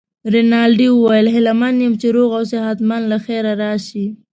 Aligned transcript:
رینالډي 0.33 0.87
وویل: 0.91 1.27
هیله 1.35 1.53
من 1.61 1.75
یم 1.83 1.93
چي 2.01 2.07
روغ 2.15 2.29
او 2.37 2.43
صحت 2.51 2.77
مند 2.89 3.05
له 3.11 3.17
خیره 3.25 3.51
راشې. 3.63 4.05